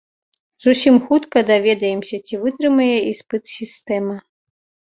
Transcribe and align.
Зусім 0.67 0.95
хутка 1.09 1.43
даведаемся, 1.51 2.15
ці 2.25 2.41
вытрымае 2.47 2.89
іспыт 3.13 3.43
сістэма. 3.59 4.21